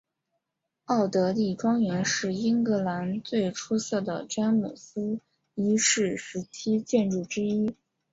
[0.85, 5.19] 奥德莉庄园是英格兰最出色的詹姆斯
[5.53, 7.75] 一世时期建筑之一。